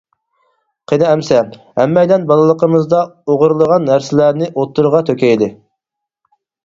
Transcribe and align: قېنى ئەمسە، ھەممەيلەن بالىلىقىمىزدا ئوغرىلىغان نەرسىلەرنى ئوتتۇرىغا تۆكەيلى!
قېنى 0.91 1.05
ئەمسە، 1.09 1.41
ھەممەيلەن 1.81 2.25
بالىلىقىمىزدا 2.31 3.01
ئوغرىلىغان 3.35 3.87
نەرسىلەرنى 3.93 4.49
ئوتتۇرىغا 4.55 5.03
تۆكەيلى! 5.11 5.55